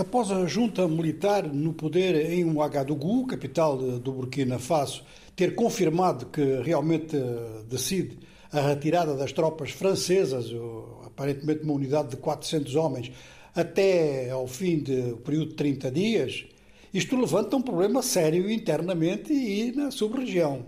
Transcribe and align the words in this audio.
Após 0.00 0.30
a 0.30 0.46
junta 0.46 0.88
militar 0.88 1.46
no 1.46 1.74
poder 1.74 2.32
em 2.32 2.42
Ouagadougou, 2.42 3.26
capital 3.26 3.76
do 3.76 4.12
Burkina 4.12 4.58
Faso, 4.58 5.04
ter 5.36 5.54
confirmado 5.54 6.24
que 6.24 6.62
realmente 6.62 7.14
eh, 7.16 7.64
decide 7.68 8.18
a 8.50 8.62
retirada 8.62 9.14
das 9.14 9.30
tropas 9.30 9.72
francesas, 9.72 10.46
aparentemente 11.04 11.64
uma 11.64 11.74
unidade 11.74 12.08
de 12.08 12.16
400 12.16 12.76
homens, 12.76 13.12
até 13.54 14.30
ao 14.30 14.46
fim 14.46 14.78
do 14.78 15.18
período 15.18 15.50
de 15.50 15.56
30 15.56 15.90
dias, 15.90 16.46
isto 16.94 17.14
levanta 17.14 17.54
um 17.54 17.62
problema 17.62 18.00
sério 18.00 18.50
internamente 18.50 19.34
e 19.34 19.70
na 19.72 19.90
sub-região. 19.90 20.64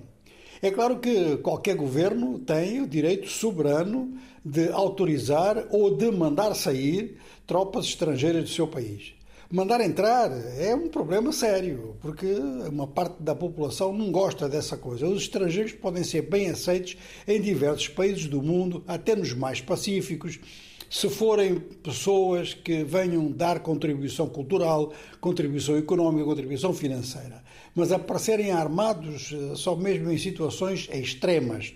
É 0.61 0.71
claro 0.71 0.99
que 0.99 1.39
qualquer 1.39 1.75
governo 1.75 2.39
tem 2.39 2.83
o 2.83 2.87
direito 2.87 3.29
soberano 3.29 4.13
de 4.45 4.69
autorizar 4.69 5.69
ou 5.71 5.97
de 5.97 6.11
mandar 6.11 6.55
sair 6.55 7.17
tropas 7.47 7.87
estrangeiras 7.87 8.43
do 8.43 8.51
seu 8.51 8.69
país. 8.69 9.22
Mandar 9.53 9.83
entrar 9.83 10.31
é 10.59 10.75
um 10.75 10.89
problema 10.89 11.31
sério, 11.31 11.95
porque 12.01 12.25
uma 12.71 12.87
parte 12.87 13.23
da 13.23 13.35
população 13.35 13.93
não 13.93 14.11
gosta 14.11 14.49
dessa 14.49 14.79
coisa. 14.79 15.07
Os 15.07 15.25
estrangeiros 15.25 15.73
podem 15.73 16.03
ser 16.03 16.23
bem 16.23 16.49
aceitos 16.49 16.97
em 17.29 17.39
diversos 17.39 17.89
países 17.89 18.25
do 18.25 18.41
mundo, 18.41 18.83
até 18.89 19.15
nos 19.15 19.35
mais 19.35 19.61
pacíficos 19.61 20.41
se 20.89 21.07
forem 21.11 21.61
pessoas 21.61 22.55
que 22.55 22.83
venham 22.83 23.31
dar 23.31 23.61
contribuição 23.61 24.27
cultural, 24.27 24.91
contribuição 25.21 25.77
económica, 25.77 26.25
contribuição 26.25 26.73
financeira. 26.73 27.45
Mas 27.75 27.93
aparecerem 27.93 28.53
armados 28.53 29.35
eh, 29.35 29.55
só 29.55 29.77
mesmo 29.77 30.11
em 30.11 30.17
situações 30.17 30.89
extremas. 30.91 31.75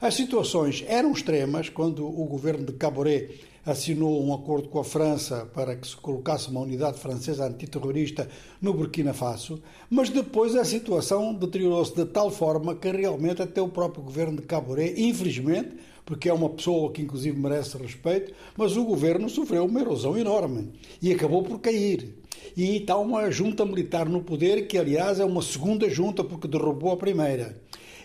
As 0.00 0.14
situações 0.14 0.84
eram 0.86 1.10
extremas 1.10 1.68
quando 1.68 2.06
o 2.06 2.24
governo 2.24 2.64
de 2.64 2.72
Caboré 2.74 3.30
assinou 3.66 4.24
um 4.24 4.32
acordo 4.32 4.68
com 4.68 4.78
a 4.78 4.84
França 4.84 5.44
para 5.52 5.74
que 5.74 5.88
se 5.88 5.96
colocasse 5.96 6.48
uma 6.48 6.60
unidade 6.60 7.00
francesa 7.00 7.44
antiterrorista 7.44 8.28
no 8.62 8.72
Burkina 8.72 9.12
Faso, 9.12 9.60
mas 9.90 10.08
depois 10.08 10.54
a 10.54 10.64
situação 10.64 11.34
deteriorou-se 11.34 11.96
de 11.96 12.04
tal 12.04 12.30
forma 12.30 12.76
que 12.76 12.88
realmente 12.92 13.42
até 13.42 13.60
o 13.60 13.68
próprio 13.68 14.04
governo 14.04 14.36
de 14.36 14.46
Caboré, 14.46 14.94
infelizmente, 14.96 15.70
porque 16.06 16.28
é 16.28 16.32
uma 16.32 16.48
pessoa 16.48 16.92
que 16.92 17.02
inclusive 17.02 17.36
merece 17.36 17.76
respeito, 17.76 18.32
mas 18.56 18.76
o 18.76 18.84
governo 18.84 19.28
sofreu 19.28 19.66
uma 19.66 19.80
erosão 19.80 20.16
enorme 20.16 20.70
e 21.02 21.12
acabou 21.12 21.42
por 21.42 21.58
cair. 21.58 22.14
E 22.56 22.76
está 22.76 22.96
uma 22.96 23.28
junta 23.32 23.66
militar 23.66 24.08
no 24.08 24.22
poder, 24.22 24.68
que 24.68 24.78
aliás 24.78 25.18
é 25.18 25.24
uma 25.24 25.42
segunda 25.42 25.90
junta 25.90 26.22
porque 26.22 26.46
derrubou 26.46 26.92
a 26.92 26.96
primeira. 26.96 27.60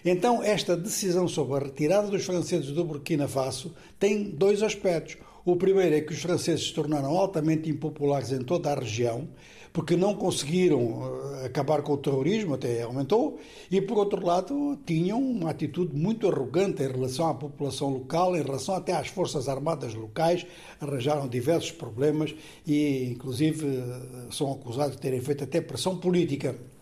Então, 0.06 0.44
esta 0.44 0.76
decisão 0.76 1.30
sobre 1.30 1.56
a 1.56 1.60
retirada 1.60 2.10
dos 2.10 2.26
franceses 2.26 2.72
do 2.72 2.84
Burkina 2.84 3.26
Faso 3.26 3.74
tem 3.98 4.24
dois 4.24 4.62
aspectos. 4.62 5.18
O 5.46 5.56
primeiro 5.56 5.96
é 5.96 6.02
que 6.02 6.12
os 6.12 6.22
franceses 6.22 6.68
se 6.68 6.74
tornaram 6.74 7.18
altamente 7.18 7.70
impopulares 7.70 8.32
em 8.32 8.40
toda 8.40 8.70
a 8.72 8.76
região, 8.76 9.30
porque 9.72 9.96
não 9.96 10.14
conseguiram 10.14 11.40
eh, 11.42 11.46
acabar 11.46 11.82
com 11.82 11.94
o 11.94 11.98
terrorismo, 11.98 12.54
até 12.54 12.82
aumentou, 12.82 13.40
e 13.72 13.82
por 13.82 13.98
outro 13.98 14.26
lado 14.26 14.78
tinham 14.86 15.22
uma 15.22 15.50
atitude 15.50 15.96
muito 15.96 16.28
arrogante 16.28 16.84
em 16.84 16.88
relação 16.88 17.28
à 17.28 17.34
população 17.34 17.90
local, 17.90 18.36
em 18.36 18.42
relação 18.42 18.76
até 18.76 18.94
às 18.94 19.08
forças 19.08 19.50
armadas 19.50 19.94
locais, 19.94 20.46
arranjaram 20.80 21.28
diversos 21.28 21.72
problemas 21.72 22.36
e 22.68 23.06
inclusive 23.06 23.68
eh, 23.68 24.28
são 24.32 24.52
acusados 24.52 24.96
de 24.96 25.02
terem 25.02 25.22
feito 25.22 25.46
até 25.46 25.62
pressão 25.62 25.98
política. 25.98 26.73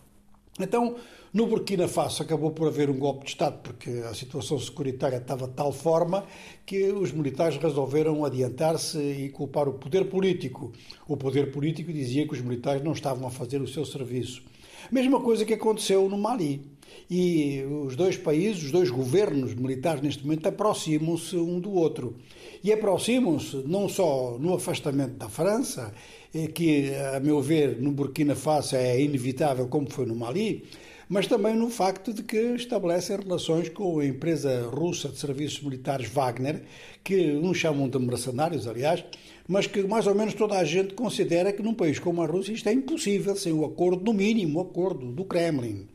Então, 0.60 0.96
no 1.32 1.46
Burkina 1.46 1.88
Faso 1.88 2.22
acabou 2.22 2.50
por 2.50 2.68
haver 2.68 2.90
um 2.90 2.98
golpe 2.98 3.24
de 3.24 3.30
Estado 3.30 3.58
porque 3.62 3.88
a 4.08 4.12
situação 4.12 4.58
securitária 4.58 5.16
estava 5.16 5.48
de 5.48 5.54
tal 5.54 5.72
forma 5.72 6.26
que 6.66 6.92
os 6.92 7.10
militares 7.10 7.56
resolveram 7.56 8.22
adiantar-se 8.22 8.98
e 8.98 9.30
culpar 9.30 9.66
o 9.66 9.74
poder 9.74 10.10
político. 10.10 10.70
O 11.08 11.16
poder 11.16 11.50
político 11.50 11.90
dizia 11.90 12.26
que 12.26 12.34
os 12.34 12.40
militares 12.42 12.82
não 12.82 12.92
estavam 12.92 13.26
a 13.26 13.30
fazer 13.30 13.62
o 13.62 13.66
seu 13.66 13.86
serviço. 13.86 14.42
Mesma 14.90 15.20
coisa 15.20 15.44
que 15.44 15.54
aconteceu 15.54 16.08
no 16.08 16.18
Mali. 16.18 16.72
E 17.10 17.62
os 17.86 17.94
dois 17.96 18.16
países, 18.16 18.64
os 18.64 18.70
dois 18.70 18.90
governos 18.90 19.54
militares 19.54 20.02
neste 20.02 20.24
momento 20.24 20.46
aproximam-se 20.46 21.36
um 21.36 21.60
do 21.60 21.72
outro. 21.72 22.16
E 22.64 22.72
aproximam-se 22.72 23.56
não 23.66 23.88
só 23.88 24.38
no 24.38 24.54
afastamento 24.54 25.14
da 25.14 25.28
França, 25.28 25.92
eh, 26.34 26.46
que, 26.46 26.94
a 27.14 27.20
meu 27.20 27.40
ver, 27.40 27.80
no 27.80 27.92
Burkina 27.92 28.34
Faso 28.34 28.76
é 28.76 29.00
inevitável, 29.00 29.68
como 29.68 29.90
foi 29.90 30.06
no 30.06 30.14
Mali, 30.14 30.64
mas 31.12 31.26
também 31.26 31.54
no 31.54 31.68
facto 31.68 32.10
de 32.10 32.22
que 32.22 32.38
estabelecem 32.54 33.18
relações 33.18 33.68
com 33.68 33.98
a 33.98 34.06
empresa 34.06 34.66
russa 34.72 35.10
de 35.10 35.18
serviços 35.18 35.60
militares 35.60 36.08
Wagner, 36.08 36.62
que 37.04 37.32
uns 37.32 37.58
chamam 37.58 37.86
de 37.86 37.98
mercenários, 37.98 38.66
aliás, 38.66 39.04
mas 39.46 39.66
que 39.66 39.82
mais 39.82 40.06
ou 40.06 40.14
menos 40.14 40.32
toda 40.32 40.56
a 40.56 40.64
gente 40.64 40.94
considera 40.94 41.52
que 41.52 41.62
num 41.62 41.74
país 41.74 41.98
como 41.98 42.22
a 42.22 42.26
Rússia 42.26 42.54
isto 42.54 42.66
é 42.66 42.72
impossível 42.72 43.36
sem 43.36 43.52
o 43.52 43.62
acordo, 43.62 44.02
no 44.02 44.14
mínimo, 44.14 44.58
o 44.58 44.62
acordo 44.62 45.12
do 45.12 45.22
Kremlin. 45.26 45.86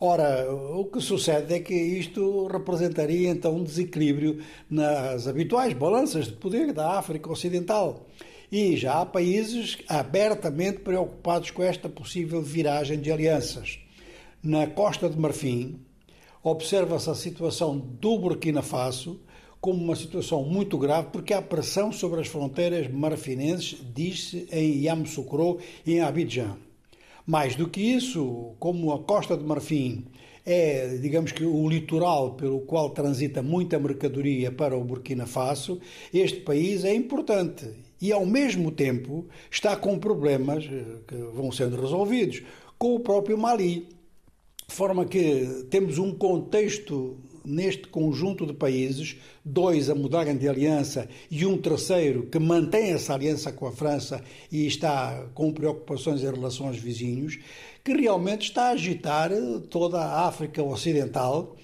Ora, 0.00 0.52
o 0.52 0.84
que 0.86 1.00
sucede 1.00 1.54
é 1.54 1.60
que 1.60 1.72
isto 1.72 2.48
representaria 2.48 3.30
então 3.30 3.54
um 3.54 3.62
desequilíbrio 3.62 4.42
nas 4.68 5.28
habituais 5.28 5.74
balanças 5.74 6.24
de 6.24 6.32
poder 6.32 6.72
da 6.72 6.98
África 6.98 7.30
Ocidental. 7.30 8.04
E 8.50 8.76
já 8.76 9.00
há 9.00 9.06
países 9.06 9.78
abertamente 9.86 10.80
preocupados 10.80 11.52
com 11.52 11.62
esta 11.62 11.88
possível 11.88 12.42
viragem 12.42 12.98
de 12.98 13.12
alianças. 13.12 13.85
Na 14.46 14.64
Costa 14.68 15.10
de 15.10 15.18
Marfim, 15.18 15.80
observa-se 16.40 17.10
a 17.10 17.16
situação 17.16 17.76
do 17.76 18.16
Burkina 18.16 18.62
Faso 18.62 19.18
como 19.60 19.82
uma 19.82 19.96
situação 19.96 20.44
muito 20.44 20.78
grave, 20.78 21.08
porque 21.10 21.34
há 21.34 21.42
pressão 21.42 21.90
sobre 21.90 22.20
as 22.20 22.28
fronteiras 22.28 22.88
marfinenses, 22.88 23.76
diz-se 23.92 24.46
em 24.52 24.84
Yamoussoukro 24.84 25.58
e 25.84 25.94
em 25.94 26.00
Abidjan. 26.00 26.56
Mais 27.26 27.56
do 27.56 27.68
que 27.68 27.80
isso, 27.80 28.54
como 28.60 28.92
a 28.92 29.00
Costa 29.00 29.36
de 29.36 29.42
Marfim 29.42 30.04
é, 30.44 30.96
digamos 31.02 31.32
que, 31.32 31.44
o 31.44 31.68
litoral 31.68 32.34
pelo 32.34 32.60
qual 32.60 32.90
transita 32.90 33.42
muita 33.42 33.80
mercadoria 33.80 34.52
para 34.52 34.78
o 34.78 34.84
Burkina 34.84 35.26
Faso, 35.26 35.80
este 36.14 36.38
país 36.42 36.84
é 36.84 36.94
importante 36.94 37.68
e, 38.00 38.12
ao 38.12 38.24
mesmo 38.24 38.70
tempo, 38.70 39.26
está 39.50 39.74
com 39.74 39.98
problemas 39.98 40.64
eh, 40.70 40.84
que 41.08 41.16
vão 41.16 41.50
sendo 41.50 41.80
resolvidos 41.80 42.44
com 42.78 42.94
o 42.94 43.00
próprio 43.00 43.36
Mali. 43.36 43.95
De 44.68 44.74
forma 44.74 45.04
que 45.04 45.64
temos 45.70 45.96
um 45.98 46.12
contexto 46.12 47.16
neste 47.44 47.86
conjunto 47.86 48.44
de 48.44 48.52
países, 48.52 49.16
dois 49.44 49.88
a 49.88 49.94
mudarem 49.94 50.36
de 50.36 50.48
aliança 50.48 51.08
e 51.30 51.46
um 51.46 51.56
terceiro 51.56 52.26
que 52.26 52.38
mantém 52.40 52.90
essa 52.90 53.14
aliança 53.14 53.52
com 53.52 53.66
a 53.66 53.72
França 53.72 54.22
e 54.50 54.66
está 54.66 55.28
com 55.32 55.52
preocupações 55.52 56.20
em 56.20 56.30
relação 56.30 56.66
aos 56.66 56.78
vizinhos, 56.78 57.38
que 57.84 57.92
realmente 57.92 58.48
está 58.48 58.64
a 58.64 58.70
agitar 58.70 59.30
toda 59.70 60.00
a 60.00 60.26
África 60.26 60.60
Ocidental 60.60 61.56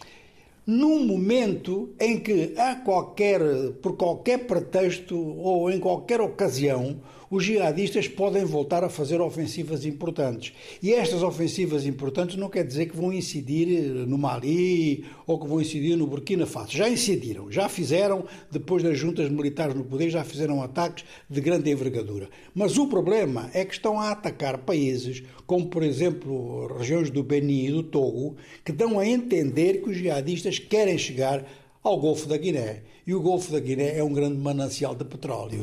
num 0.67 1.05
momento 1.05 1.91
em 1.99 2.21
que 2.21 2.55
há 2.57 2.77
qualquer, 2.77 3.41
por 3.83 3.97
qualquer 3.97 4.47
pretexto 4.47 5.17
ou 5.19 5.71
em 5.71 5.81
qualquer 5.81 6.21
ocasião, 6.21 7.01
os 7.33 7.45
jihadistas 7.45 8.07
podem 8.07 8.45
voltar 8.45 8.85
a 8.85 8.91
fazer 8.91 9.19
ofensivas 9.19 9.87
importantes. 9.87 10.53
E 10.83 10.93
estas 10.93 11.23
ofensivas 11.23 11.87
importantes 11.87 12.37
não 12.37 12.51
quer 12.51 12.63
dizer 12.63 12.91
que 12.91 12.97
vão 12.97 13.11
incidir 13.11 14.07
no 14.07 14.19
Mali 14.19 15.07
ou 15.27 15.41
que 15.41 15.49
vão 15.49 15.59
incidir 15.59 15.97
no 15.97 16.07
Burkina 16.07 16.45
Faso. 16.45 16.77
Já 16.77 16.91
incidiram, 16.91 17.51
já 17.51 17.71
fizeram, 17.71 18.27
depois 18.51 18.83
das 18.83 18.99
juntas 18.99 19.31
militares 19.31 19.75
no 19.75 19.83
poder, 19.83 20.11
já 20.11 20.23
fizeram 20.23 20.63
ataques 20.63 21.07
de 21.27 21.41
grande 21.41 21.71
envergadura. 21.71 22.29
Mas 22.55 22.77
o 22.77 22.87
problema 22.87 23.49
é 23.55 23.65
que 23.65 23.73
estão 23.73 23.99
a 23.99 24.11
atacar 24.11 24.59
países, 24.59 25.23
como 25.47 25.69
por 25.69 25.83
exemplo 25.83 26.67
regiões 26.77 27.09
do 27.09 27.23
Benin 27.23 27.65
e 27.65 27.71
do 27.71 27.83
Togo, 27.83 28.37
que 28.63 28.73
dão 28.73 28.99
a 28.99 29.07
entender 29.07 29.81
que 29.81 29.89
os 29.89 29.97
jihadistas 29.97 30.52
querem 30.59 30.97
chegar 30.99 31.45
ao 31.83 31.99
Golfo 31.99 32.27
da 32.29 32.37
Guiné. 32.37 32.83
E 33.07 33.15
o 33.15 33.21
Golfo 33.21 33.51
da 33.53 33.59
Guiné 33.59 33.99
é 33.99 34.05
um 34.05 34.13
grande 34.13 34.39
manancial 34.39 34.95
de 34.95 35.05
petróleo. 35.05 35.61